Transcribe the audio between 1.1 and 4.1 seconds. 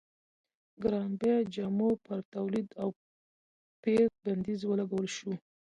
بیه جامو پر تولید او پېر